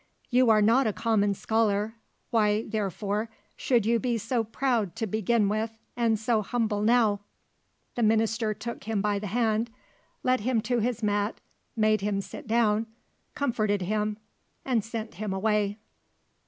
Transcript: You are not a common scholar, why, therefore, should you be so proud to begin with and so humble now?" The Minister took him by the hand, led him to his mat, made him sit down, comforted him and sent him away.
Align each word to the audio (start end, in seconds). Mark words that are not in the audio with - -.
You 0.31 0.49
are 0.49 0.63
not 0.63 0.87
a 0.87 0.93
common 0.93 1.35
scholar, 1.35 1.93
why, 2.31 2.65
therefore, 2.67 3.29
should 3.55 3.85
you 3.85 3.99
be 3.99 4.17
so 4.17 4.43
proud 4.43 4.95
to 4.95 5.05
begin 5.05 5.47
with 5.47 5.77
and 5.95 6.17
so 6.17 6.41
humble 6.41 6.81
now?" 6.81 7.19
The 7.93 8.01
Minister 8.01 8.55
took 8.55 8.85
him 8.85 8.99
by 8.99 9.19
the 9.19 9.27
hand, 9.27 9.69
led 10.23 10.39
him 10.39 10.59
to 10.61 10.79
his 10.79 11.03
mat, 11.03 11.39
made 11.75 12.01
him 12.01 12.19
sit 12.19 12.47
down, 12.47 12.87
comforted 13.35 13.83
him 13.83 14.17
and 14.65 14.83
sent 14.83 15.13
him 15.13 15.33
away. 15.33 15.77